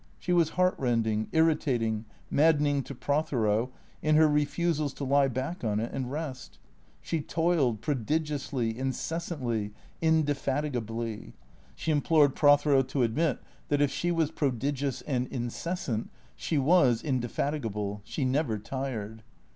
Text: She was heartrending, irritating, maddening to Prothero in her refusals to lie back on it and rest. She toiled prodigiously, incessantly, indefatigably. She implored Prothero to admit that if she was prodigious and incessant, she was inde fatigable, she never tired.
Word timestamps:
She 0.17 0.33
was 0.33 0.49
heartrending, 0.57 1.27
irritating, 1.31 2.05
maddening 2.31 2.81
to 2.85 2.95
Prothero 2.95 3.69
in 4.01 4.15
her 4.15 4.27
refusals 4.27 4.95
to 4.95 5.03
lie 5.03 5.27
back 5.27 5.63
on 5.63 5.79
it 5.79 5.91
and 5.93 6.11
rest. 6.11 6.57
She 7.01 7.21
toiled 7.21 7.81
prodigiously, 7.81 8.75
incessantly, 8.75 9.73
indefatigably. 10.01 11.33
She 11.75 11.91
implored 11.91 12.33
Prothero 12.33 12.81
to 12.81 13.03
admit 13.03 13.43
that 13.67 13.79
if 13.79 13.91
she 13.91 14.09
was 14.11 14.31
prodigious 14.31 15.01
and 15.03 15.27
incessant, 15.27 16.09
she 16.35 16.57
was 16.57 17.03
inde 17.03 17.21
fatigable, 17.29 18.01
she 18.03 18.25
never 18.25 18.57
tired. 18.57 19.21